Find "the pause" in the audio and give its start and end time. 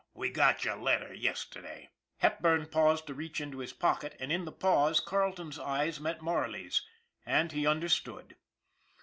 4.45-4.99